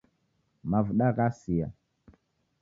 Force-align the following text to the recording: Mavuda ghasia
Mavuda 0.71 1.09
ghasia 1.17 1.67